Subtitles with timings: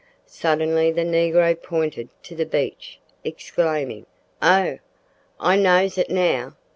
[0.25, 4.07] Suddenly the negro pointed to the beach, exclaiming,
[4.41, 4.79] "Oh!
[5.39, 6.55] I knows it now!